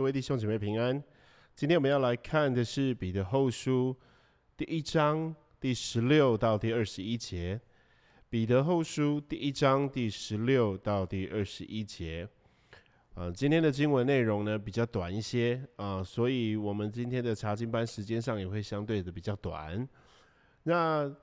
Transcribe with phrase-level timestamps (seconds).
[0.00, 1.04] 各位弟兄姐妹平安。
[1.54, 3.94] 今天我们要来看的是彼得后书
[4.56, 7.60] 第一章第十六到第二十一节。
[8.30, 12.26] 彼得后书第一章第十六到第二十一节。
[13.12, 19.86] 呃，今天的经文内容呢比较短一些啊，所以我们今天的查经班时间上也会相对的比较短。
[20.62, 21.14] 那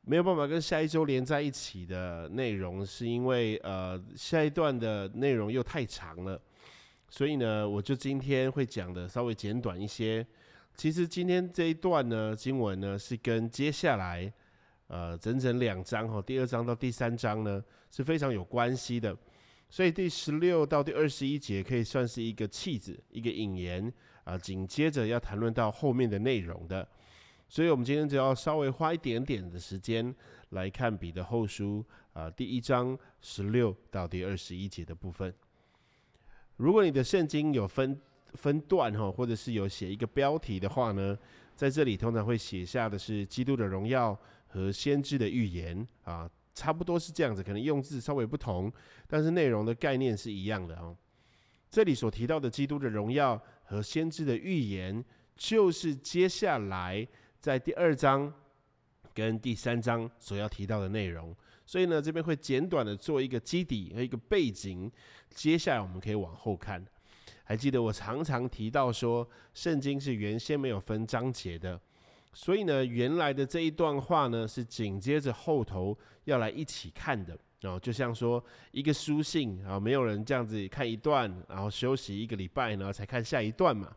[0.00, 6.40] 没有办法跟下一周连在一起的内容，是因为呃下一段的内容又太长了。
[7.16, 10.26] 所以呢，我就今天会讲的稍微简短一些。
[10.74, 14.32] 其实今天这一段呢，经文呢是跟接下来
[14.88, 19.16] 呃整整两章哈，第二章到第三章呢是非常有关系的。
[19.70, 23.92] 所以第十六到第二十一节可以算是一个气子，一个引言
[24.24, 26.84] 啊，紧接着要谈论到后面的内容的。
[27.48, 30.12] 所以我们今天只要稍微花一点点的时间
[30.48, 35.32] 来看彼得后书啊第一章十六到第二十一节的部分。
[36.56, 38.00] 如果你的圣经有分
[38.34, 41.18] 分段哈，或者是有写一个标题的话呢，
[41.54, 48.72] 在这里通常会写下的是基督的荣耀和先知的预言啊，差不多是这样子，可能用字稍微不同，
[49.06, 50.96] 但是内容的概念是一样的哦。
[51.70, 55.04] 这里所提到的基督的荣耀和先知的预言，
[55.36, 57.06] 就是接下来
[57.40, 58.32] 在第二章
[59.12, 61.34] 跟第三章所要提到的内容。
[61.66, 64.90] 所以呢，这边会简短的做一个基底和一个背景，
[65.30, 66.84] 接下来我们可以往后看。
[67.44, 71.78] 还记得我常常提到说，圣经是原先没有分章节的，
[72.32, 78.42] 所以呢，原来的这一段话呢是紧接着后头要来一起看的哦，就像说
[78.72, 83.94] 一个书信啊，没有人这样子看一段，然后休息一个礼拜，然后才看下一段嘛。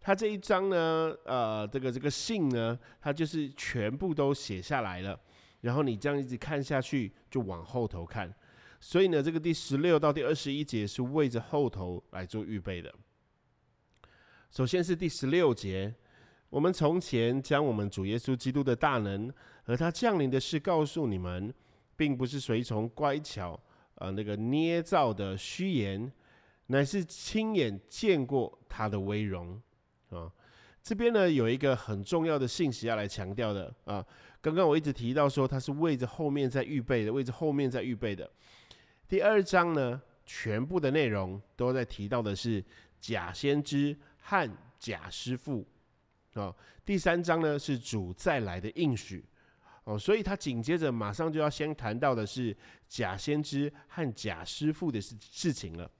[0.00, 5.18] 他这一章呢，呃，这个这个信呢，他就是全部都写下来了。
[5.60, 8.34] 然后你这样一直看下去，就往后头看。
[8.80, 12.90] 所以呢，这个第十六到第二十一节是为着后头来做预备的。
[14.50, 15.94] 首先是第十六节，
[16.48, 19.30] 我们从前将我们主耶稣基督的大能
[19.64, 21.52] 和他降临的事告诉你们，
[21.94, 23.60] 并不是随从乖巧
[23.96, 26.10] 呃那个捏造的虚言，
[26.68, 29.60] 乃是亲眼见过他的威荣
[30.08, 30.32] 啊。
[30.82, 34.04] 这边呢有一个很重要的信息要来强调的啊。
[34.42, 38.30] 刚刚我一直提到说，他是为着后面在预备的，为着后面在预备的。
[39.06, 42.64] 第二章呢，全部的内容都在提到的是
[43.00, 45.66] 假先知和假师傅
[46.32, 46.54] 啊。
[46.86, 49.22] 第三章呢是主再来的应许
[49.84, 52.56] 哦，所以他紧接着马上就要先谈到的是
[52.88, 55.90] 假先知和假师傅的事事情了。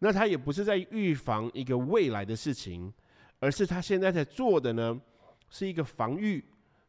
[0.00, 2.92] 那他也不是在预防一个未来的事情，
[3.38, 5.00] 而是他现在在做的呢，
[5.48, 6.44] 是一个防御。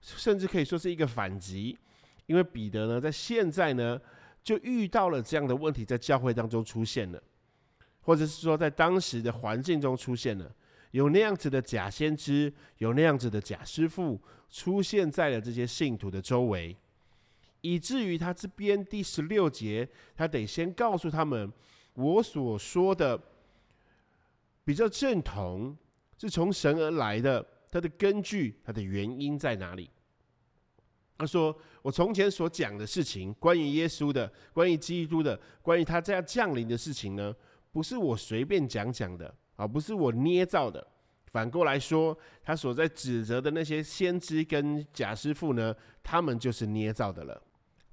[0.05, 1.77] 甚至可以说是一个反击，
[2.25, 3.97] 因为彼得呢，在现在呢，
[4.43, 7.23] 就遇到了这样的问题，在教会当中出现了，
[8.01, 10.53] 或者是说在当时的环境中出现了，
[10.91, 14.19] 有那样子的假先知，有那样子的假师傅
[14.51, 16.75] 出现在了这些信徒的周围，
[17.61, 19.87] 以至于他这边第十六节，
[20.17, 21.49] 他得先告诉他们，
[21.93, 23.17] 我所说的
[24.65, 25.77] 比较正统，
[26.17, 27.45] 是从神而来的。
[27.73, 29.89] 它的根据，它的原因在哪里？
[31.17, 37.35] 他说：“我从前所讲的事情，关于耶稣的，关于基督的，关于他这样降临的事情呢，
[37.71, 40.85] 不是我随便讲讲的啊，不是我捏造的。
[41.31, 47.41] 反过来说，他所在指责的那些先知跟假师傅呢，他们就是捏造的了。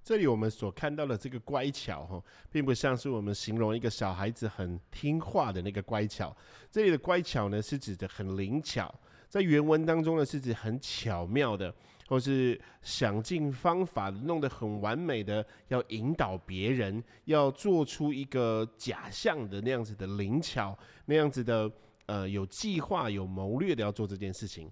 [0.04, 6.36] 这里我们所看到的这个乖巧哈，并不像是我们形容一个小孩子很听话的那个乖巧。
[6.70, 8.94] 这里的乖巧呢，是指的很灵巧。”
[9.30, 11.72] 在原文当中呢，是指很巧妙的，
[12.08, 21.70] 或是想尽方法弄得很完美的，要引导别人，要做出一个假象的那样子的灵巧，那样子的
[22.06, 24.68] 呃有计划、有谋略的要做这件事情。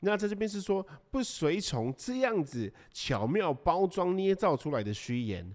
[0.00, 5.50] 那在这边是说不随从这样子巧妙包装捏造出来的虚言。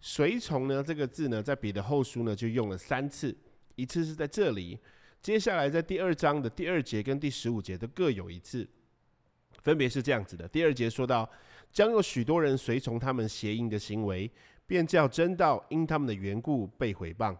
[0.00, 3.32] 随从呢这个字呢，在彼得后书呢就用了三次，
[3.76, 4.76] 一次是在这里。
[5.26, 8.64] 接下来，在第二章的第二节跟第十五节都各有一次，
[9.60, 10.46] 分别是这样子的。
[10.46, 11.28] 第二节说到，
[11.72, 14.30] 将有许多人随从他们邪淫的行为，
[14.68, 17.36] 便叫真道因他们的缘故被毁谤。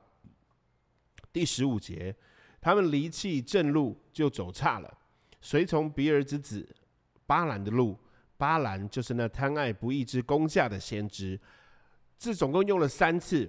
[1.32, 2.12] 第十五节，
[2.60, 4.98] 他们离弃正路，就走差了，
[5.40, 6.68] 随从比尔之子
[7.24, 7.96] 巴兰的路。
[8.36, 11.38] 巴兰就是那贪爱不义之公价的先知。
[12.18, 13.48] 这总共用了三次，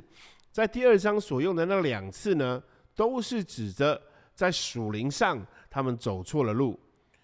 [0.52, 2.62] 在第二章所用的那两次呢，
[2.94, 4.00] 都是指着。
[4.38, 6.80] 在属灵上，他们走错了路，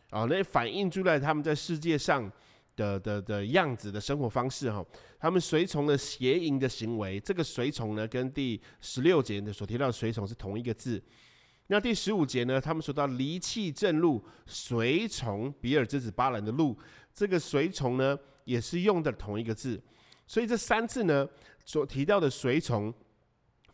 [0.09, 2.29] 啊，那反映出来他们在世界上
[2.75, 4.83] 的的的样子的生活方式哈，
[5.19, 7.19] 他们随从的邪淫的行为。
[7.19, 10.99] 这个随从呢，跟第十六节的所提到的随从是同一个字。
[11.67, 16.75] 那第十五节呢，他们说到离弃正路，随从比尔之子巴兰的路，
[17.13, 19.79] 这个随从呢，也是用的同一个字，
[20.25, 21.29] 所以这三次呢
[21.63, 22.91] 所提到的随从，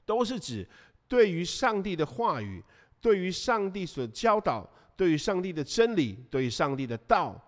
[0.06, 0.68] 都是指
[1.08, 2.62] 对于上帝的话语，
[3.02, 7.40] 对于上帝所教导，对于上帝的真理，对于上帝的道，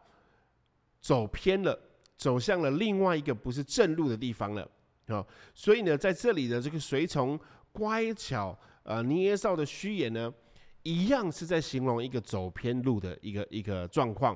[0.99, 1.77] 走偏了，
[2.17, 4.67] 走向了另外一个不是正路的地方了
[5.07, 5.25] 啊！
[5.53, 7.39] 所以呢，在这里的这个随从
[7.71, 8.57] 乖巧。
[8.83, 10.33] 呃，捏造的虚言呢，
[10.81, 14.35] 一样是在形容一个走偏路的一个一个状况，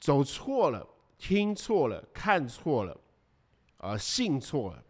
[0.00, 0.84] 走错了，
[1.16, 3.00] 听错了，看错了，
[3.76, 4.82] 啊，信错了。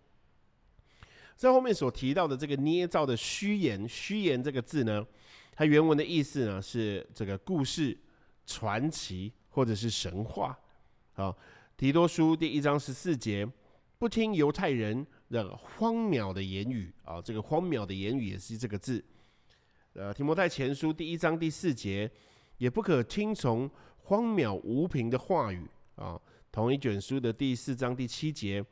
[1.36, 5.06] 在后面所提到的这个捏造的虚言，虚言这个字呢，
[5.52, 7.96] 它原文的意思呢是这个故事、
[8.44, 10.58] 传奇或者是神话。
[11.12, 11.36] 好，
[11.76, 13.46] 提多书第一章十四节，
[13.98, 15.06] 不听犹太人。
[15.28, 19.04] 的荒谬的言语啊，这个荒谬的言语也是这个字。
[19.94, 22.08] 呃，提摩太前书第一章第四节，
[22.58, 23.68] 也不可听从
[24.04, 26.16] 荒谬无凭的话语啊。
[26.52, 28.64] 同一卷书的第四章第七节，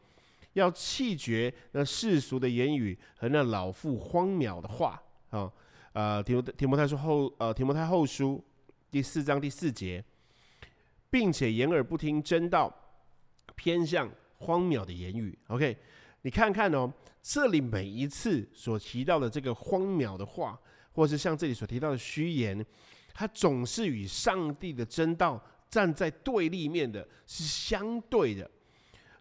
[0.54, 5.52] 要弃绝那世俗的言语和那老妇荒谬的话啊。
[5.92, 8.42] 呃，提摩提摩太书后呃提摩太后书
[8.90, 10.04] 第四章第四节，
[11.10, 12.74] 并且言而不听真道，
[13.54, 15.38] 偏向荒谬的言语。
[15.48, 15.76] OK。
[16.26, 16.90] 你看看哦，
[17.22, 20.58] 这里每一次所提到的这个荒谬的话，
[20.92, 22.64] 或是像这里所提到的虚言，
[23.12, 28.50] 它总是与上帝的真道站在对立面的，是相对的。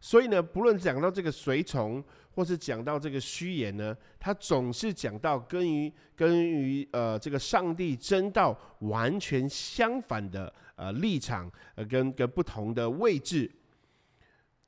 [0.06, 2.04] 所以呢，不论讲到这个随从，
[2.36, 13.50] 或是讲到这个虚言呢，他总是讲到跟于跟于呃这个上帝真道完全相反的呃立场，呃跟跟不同的位置。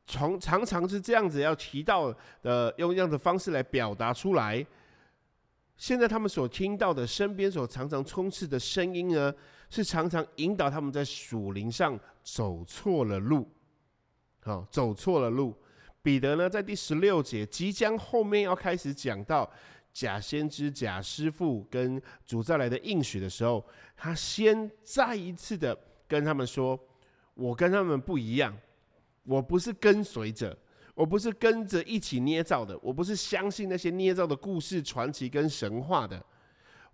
[0.05, 4.65] 从常常是这样子要提到的，用这样的方式来表达出来。
[5.75, 9.33] 现在他们所听到的，身边所常常充斥的声音呢，
[9.69, 13.45] 是常常引导他们在属灵上走错了路。
[14.45, 15.55] 好，走错了路。
[16.03, 19.51] 彼得呢，在第十六节即将后面要开始讲到
[19.91, 23.65] 假先知、假师傅跟主再来的应许的时候，
[23.97, 25.75] 他先再一次的
[26.07, 26.79] 跟他们说
[27.33, 28.55] ：“我跟他们不一样。”
[29.25, 30.55] 我不是跟随着，
[30.93, 36.23] 我不是跟着一起捏造的，我不是相信那些捏造的故事、传奇跟神话的，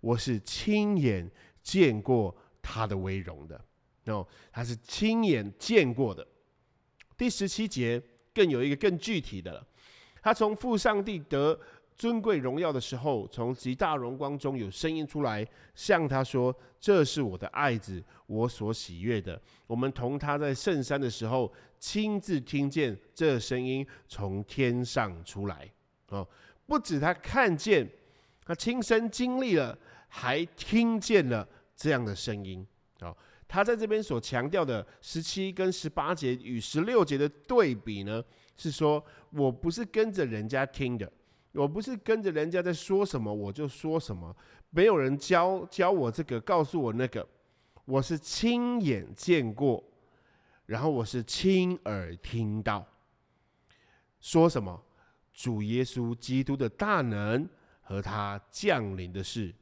[0.00, 1.30] 我是亲眼
[1.62, 3.62] 见过他的威荣的。
[4.06, 6.26] 哦，他是亲眼见过的。
[7.22, 8.02] 第十七节
[8.34, 9.64] 更有一个更具体的了，
[10.20, 11.56] 他从父上帝得。
[11.94, 15.46] 尊贵荣耀的时候，从极大荣光中有声音出来，
[15.76, 25.70] 向他说：“这是我的爱子，我所喜悦的。”我们同他在圣山的时候，亲自听见这声音从天上出来。
[26.08, 26.26] 哦，
[26.66, 27.88] 不止他看见，
[28.44, 29.78] 他亲身经历了，
[30.08, 31.46] 还听见了
[31.76, 32.66] 这样的声音。
[33.00, 33.16] 哦，
[33.52, 38.24] 他在这边所强调的十七跟十八节与十六节的对比呢，
[38.56, 41.12] 是说我不是跟着人家听的。
[41.52, 44.34] 我不是跟着人家在说什么我就说什么，
[44.70, 47.28] 没有人教教我这个，告诉我那个，
[47.84, 49.84] 我是亲眼见过，
[50.64, 52.82] 然后我是亲耳听到，
[54.18, 54.82] 说什么
[55.34, 57.46] 主耶稣基督的大能
[57.82, 59.54] 和他降临的事，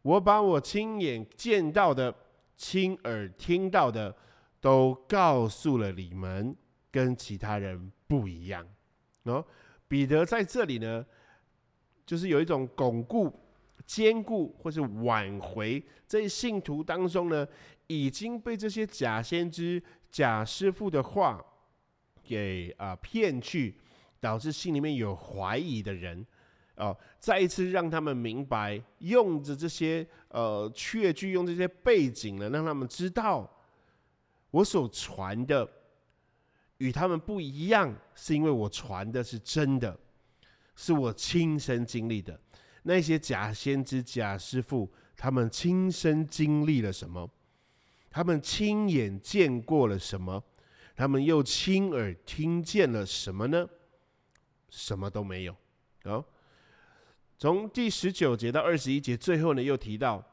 [0.00, 2.14] 我把我亲眼见到的、
[2.56, 4.16] 亲耳听到的，
[4.60, 6.56] 都告诉了你们，
[6.90, 8.66] 跟其他人不一样。
[9.24, 9.44] 哦，
[9.88, 11.04] 彼得在这里呢。
[12.06, 13.32] 就是有一种巩固、
[13.86, 17.48] 坚固，或是挽回这些信徒当中呢，
[17.86, 21.42] 已经被这些假先知、假师傅的话
[22.22, 23.78] 给啊骗去，
[24.20, 26.26] 导致心里面有怀疑的人，
[26.76, 33.48] 哦，再一次让他们明白，用着这些呃确据，用这些背景呢，让他们知道
[34.50, 35.68] 我所传的
[36.78, 39.98] 与他们不一样，是因为我传的是真的。
[40.76, 42.36] 是我亲身经历的，
[42.82, 47.30] 那些假先知、假师傅，他们亲身经历了什么？
[48.10, 50.42] 他们亲眼见过了什么？
[50.96, 53.64] 他们又亲耳听见了什么呢？
[54.68, 55.54] 什么都没有。
[56.06, 56.24] 哦，
[57.38, 60.24] 从第十九节到二十一节，最后呢又提到，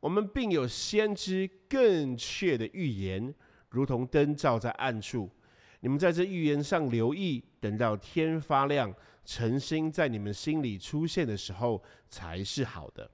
[0.00, 3.34] 我们并有先知更确的预言，
[3.70, 5.30] 如同灯照在暗处。
[5.80, 8.94] 你们在这预言上留意，等到天发亮。
[9.24, 13.10] 诚心在你们心里出现的时候才是好的。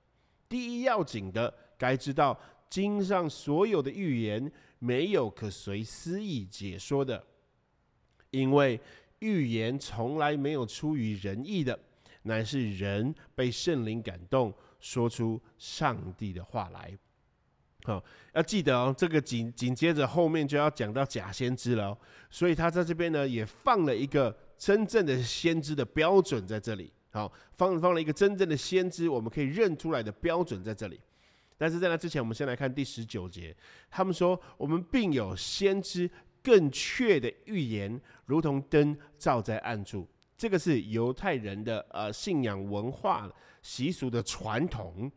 [0.49, 2.39] 第一要紧的，该知道
[2.71, 7.27] 经上所有的预言没有可随私意解说的，
[8.31, 8.81] 因为
[9.19, 11.77] 预言从来没有出于人意的，
[12.25, 16.93] 乃是人被圣灵感动，说出上帝的话来。
[17.85, 18.03] 好，
[18.33, 21.97] 要记得哦，这个紧紧接着后面就要讲到假先知了，
[22.31, 26.91] 所以他在这边呢也放了一个真正的先知的标准在这里。
[27.11, 30.99] 好，放放了一个真正的先知，我们可以认出来的标准在这里。
[31.57, 33.55] 但是在那之前，我们先来看第十九节，
[33.91, 36.11] 他们说我们并有先知
[36.43, 40.09] 更确的预言，如同灯照在暗处。
[40.37, 43.31] 这个是犹太人的呃信仰文化
[43.63, 45.11] 习俗的传统，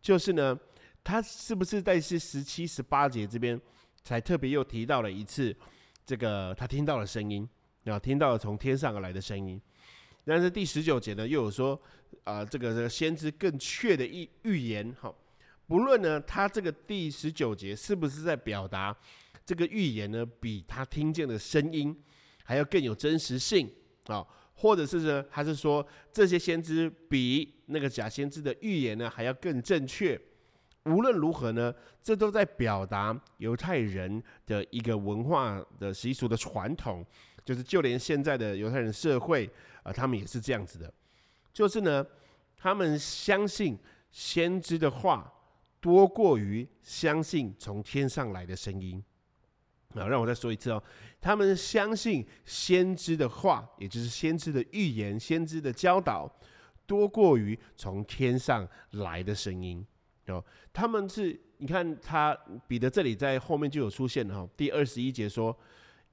[0.00, 0.58] 就是呢。
[1.04, 3.58] 他是不是在是十七、十八节这边
[4.02, 5.56] 才特别又提到了一次
[6.04, 7.48] 这个他听到了声音，
[7.84, 9.58] 然后听到了从天上而来的声音。
[10.26, 11.80] 但是第十九节呢，又有说
[12.24, 14.94] 啊，这个这个先知更确的预预言。
[15.00, 15.10] 哈，
[15.66, 18.94] 不论呢，他这个第十九节是不是在表达
[19.46, 21.96] 这个预言呢，比他听见的声音
[22.44, 23.72] 还要更有真实性
[24.08, 24.26] 啊，
[24.60, 30.20] 或者是呢，还是说这些先知比那个假先知的预言呢还要更正确？
[30.84, 31.72] 无论如何呢，
[32.02, 37.06] 这都在表达犹太人的一个文化的习俗的传统，
[37.44, 39.48] 就是就连现在的犹太人社会
[39.84, 40.92] 啊，他们也是这样子的，
[41.52, 42.04] 就是呢，
[42.56, 43.78] 他们相信
[44.10, 45.32] 先知的话
[45.80, 49.00] 多过于相信从天上来的声音
[49.94, 50.06] 啊。
[50.06, 50.82] 让我再说一次哦，
[51.20, 56.30] 他们相信先知的话，也就是先知的预言、先知的教导，
[56.86, 59.84] 多过于从天上来的声音。
[60.26, 65.56] 哦，他们是，你看他彼得这里在后面就有出现哈，第二十一节说，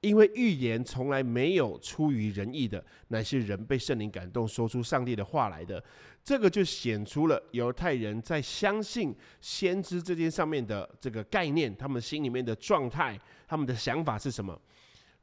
[0.00, 5.82] 因为预言从来没有出于人意的，乃是人被圣灵感动，说出上帝的话来的。
[6.22, 14.60] 这个就显出了犹太人在相信先知这件上面的这个概念，他们心里面的状态，他们的想法是什么？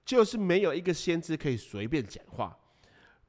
[0.05, 2.57] 就是没有一个先知可以随便讲话，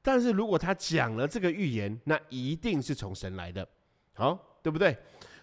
[0.02, 3.68] 但是如果他讲了这个预言，那一定是从神来的，
[4.14, 4.96] 好，对不对？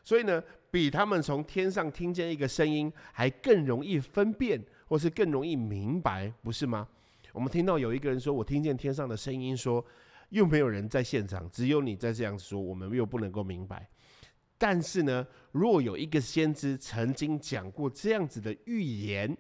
[0.04, 6.86] 所以呢，比他们从天上听见一个声音还更容易分辨，或是更容易明白，不是吗？
[7.32, 9.82] 我们听到有一个人说：“我听见天上的声音说，
[10.32, 13.90] 又没有人在现场，只有你在这样说，我们又不能够明白。”
[14.60, 19.38] 但是呢，若有一个先知曾经讲过这样子的预言，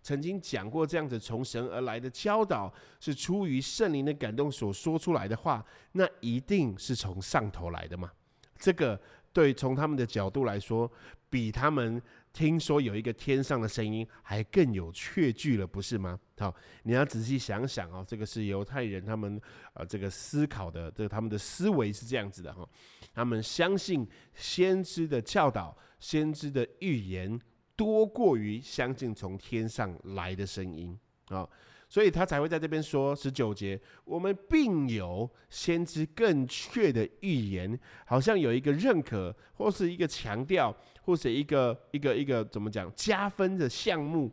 [0.00, 8.10] 曾经讲过这样子从神而来的教导，是出于圣灵的感动所说出来的话，那一定是从上头来的嘛？
[8.56, 8.98] 这个。
[9.34, 10.88] 对，从他们的角度来说，
[11.28, 12.00] 比他们
[12.34, 16.18] 听说有一个天上的声音还更有确据了，不是吗？
[16.36, 19.40] 好，你要仔细想想哦，这个是犹太人他们
[19.72, 22.68] 呃这个思考的，这个他们的思维是这样子的哈，
[23.14, 27.40] 他们相信先知的教导、先知的预言
[27.76, 30.98] 多过于相信从天上来的声音
[31.28, 31.48] 啊。
[31.94, 44.28] 所以他才会在这边说十九节，我们并有先知更确的预言，好像有一个认可，或是一个强调，或是一个一个一个怎么讲加分的项目，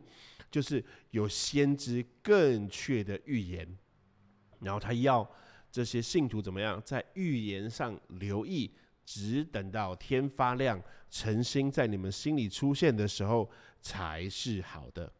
[0.50, 3.78] 就是有先知更确的预言。
[4.58, 5.24] 然后他要
[5.70, 8.72] 这些信徒怎么样，在预言上留意，
[9.04, 13.48] 只等到天发亮，诚心在你们心里出现的时候，
[13.80, 15.12] 才是好的。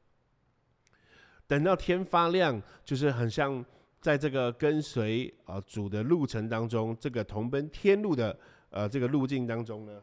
[1.52, 3.62] 等到天发亮，就是很像
[4.00, 8.34] 在这个跟随啊主的路程当中，这个同奔天路的
[8.70, 10.00] 呃这个路径当中呢，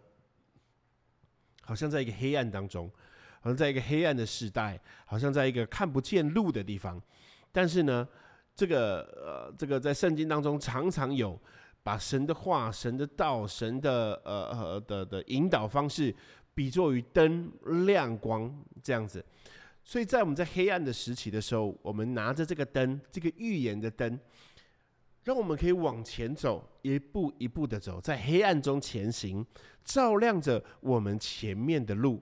[1.63, 2.87] 好像在一个黑暗当中，
[3.41, 7.01] 好像在一个黑暗的时代，好像在一个看不见路的地方。
[7.51, 8.07] 但是呢，
[8.53, 11.35] 这个呃这个在圣经当中常常有
[11.81, 16.15] 把神的话、神的道、神的呃呃的的引导方式
[16.53, 17.51] 比作于灯
[17.87, 19.25] 亮光这样子。
[19.89, 24.19] 所以在我们在黑暗的时期的时候，我们拿着这个灯，这个预言的灯，
[25.23, 29.43] 让我们可以往前走，一步一步的走，在黑暗中前行，
[29.83, 32.21] 照亮着我们前面的路，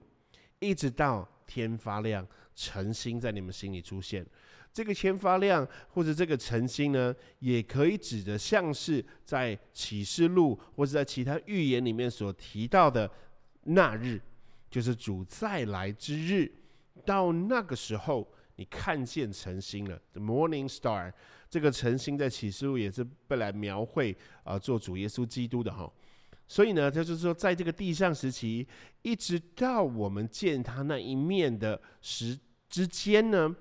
[0.60, 4.26] 一直到天发亮，晨星在你们心里出现。
[4.72, 13.10] 这个天发亮或者这个晨星呢，也可以指的像是在启示录或者在其他预言里面所提到的
[13.64, 14.18] 那日，
[14.70, 16.50] 就是主再来之日。
[17.04, 18.26] 到那个时候，
[18.56, 21.12] 你看见晨星了，the morning star。
[21.48, 25.90] 这个晨星在启示录也是被来描绘啊，做主耶稣基督的哈。
[26.46, 28.66] 所以呢，他就是说，在这个地上时期，
[29.02, 32.38] 一直到我们见他那一面的时
[32.68, 33.54] 之间呢，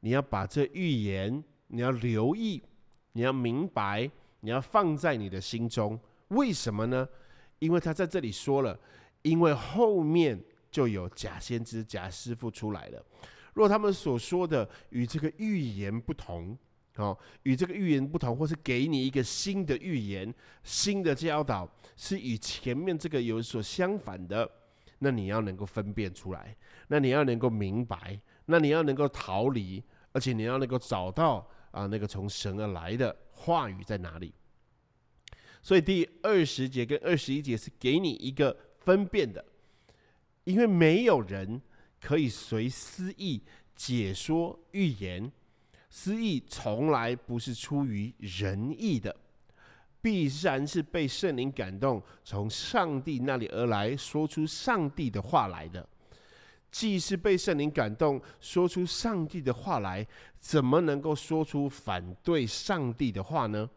[0.00, 2.62] 你要把这预言，你要留意，
[3.12, 4.10] 你要明白，
[4.40, 5.98] 你要放在你的心中。
[6.28, 7.06] 为什么呢？
[7.58, 8.78] 因为他在这里说了，
[9.22, 10.42] 因为后面。
[10.70, 13.04] 就有假先知、假师傅出来了。
[13.54, 16.56] 若他们所说的与这个预言不同，
[16.96, 24.48] 哦，与这个预言不同，或是给你一个新的预言、新的教导，是与前面这个有所相反的，
[24.98, 26.56] 那你要能够分辨出来，
[26.88, 34.32] 那你要能够明白，那你要能够逃离，而且你要能够找到啊那个从神而来的话语在哪里。
[35.62, 39.44] 所以第二十节跟二十一节是给你一个分辨的，
[40.50, 41.60] 因为没有人
[42.00, 43.42] 可以随私意
[43.76, 45.30] 解说预言，
[45.88, 49.14] 私意从来不是出于仁义的，
[50.02, 55.88] 必然是被圣灵感动，从上帝那里而来说出上帝的话来的。
[56.70, 60.06] 既是被圣灵感动说出上帝的话来，
[60.38, 63.68] 怎么能够说出反对上帝的话呢？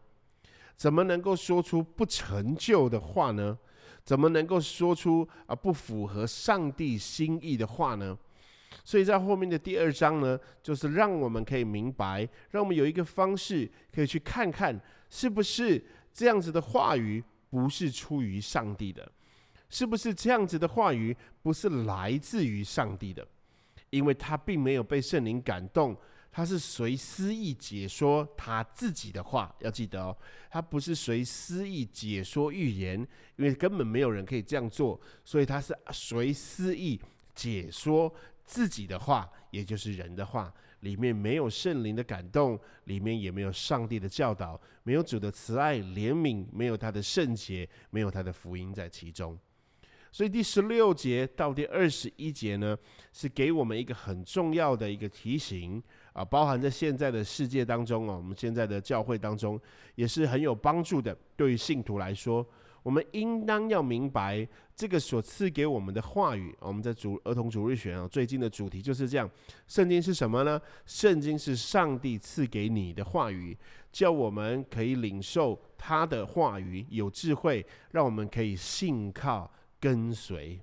[0.76, 3.58] 怎么能够说出不成就的话呢？
[4.04, 8.16] 怎么能够说出啊不符合上帝心意的话呢？
[8.84, 15.82] 所以在后面的第二章呢，就是让我们可以明白，让我们有一个方式可以去看看，是不是
[16.12, 19.10] 这样子的话语不是出于上帝的，
[19.70, 23.26] 是不是这样子的话语不是来自于上帝的，
[23.90, 25.96] 因为他并没有被圣灵感动。
[26.36, 30.16] 他是随私意解说他自己的话，要记得哦，
[30.50, 32.98] 他不是随私意解说预言，
[33.36, 37.00] 因为根本没有人可以这样做，所以他是随私意
[37.36, 38.12] 解说
[38.44, 49.38] 自己的话，也就是人的话，里面没有圣灵的感动，里面也没有上帝的教导，没有主的慈爱怜悯，没有他的圣洁，没有他的福音在其中。
[50.10, 52.76] 所以第十六节到第二十一节呢，
[53.12, 55.80] 是给我们一个很重要的一个提醒。
[56.14, 59.60] 啊，包含在现在的世界当中啊，我们现在的教会当中
[59.96, 61.14] 也是很有帮助的。
[61.36, 62.46] 对于信徒来说，
[62.84, 66.54] 我们应当要明白这个所赐给我们的话语。
[66.60, 69.28] 我们在主儿童主日学啊，最近的主题就是这样：
[69.66, 70.60] 圣经是什么呢？
[70.86, 73.58] 圣经是上帝赐给你的话语，
[73.90, 80.60] 叫我们可以领受他的话语，有智慧，让我们可以信靠跟随。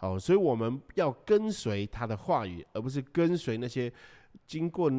[0.00, 3.90] 哦，所以我们要跟随他的话语，而不是跟随那些。
[4.46, 4.90] 经过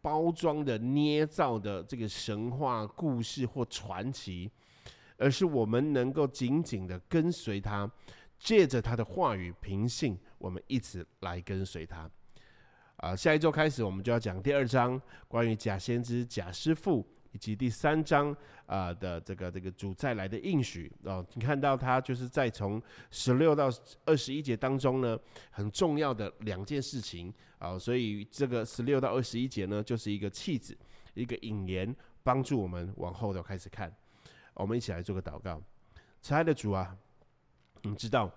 [0.00, 4.50] 包装的捏造的这个神话故事或传奇，
[5.16, 7.90] 而是我们能够紧紧的跟随他，
[8.38, 12.10] 借着他的话语平信，我们一直来跟随他。
[12.96, 17.06] 啊，下一周开始我们就要讲第二章，关于假先知、假师傅。
[17.32, 18.34] 以及第三章
[18.66, 23.70] 啊的这个这个主再来的应许哦，你看到他就是在从十六到
[24.04, 25.18] 二十一节当中呢，
[25.50, 30.76] 很重要的两件事情啊，所以这个十六到二十一节呢，就是一个气子，
[31.14, 33.94] 一个引言，帮助我们往后的开始看。
[34.54, 35.62] 我们一起来做个祷告，
[36.20, 36.96] 亲爱的主啊，
[37.82, 38.28] 你知道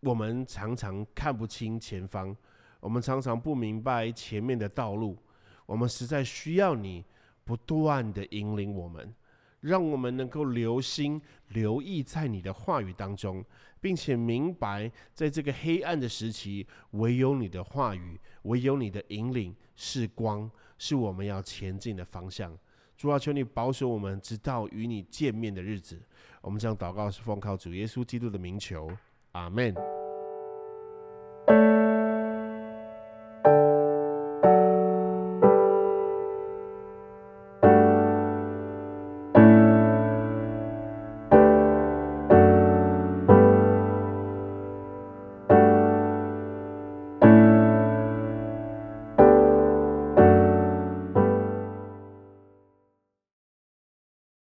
[0.00, 2.36] 我们常常看不清前方，
[2.80, 5.16] 我们常常不明白前面的道路，
[5.64, 7.02] 我们实在需要你。
[7.44, 9.14] 不断的引领我们，
[9.60, 13.44] 让我们能够留心、留意在你的话语当中，
[13.80, 22.56] 并且明白，在这个黑暗的时期，唯有你的话语，唯有你的引领是光，是我们要前进的方向。
[22.96, 26.00] 主啊，求你保守我们，直到与你见面的日子。
[26.42, 28.90] 我们将祷告是奉靠主耶稣基督的名求，
[29.32, 29.99] 阿门。